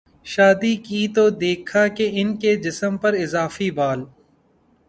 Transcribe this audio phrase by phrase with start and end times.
[0.25, 4.03] شادی کی تو دیکھا کہ ان کے جسم پراضافی بال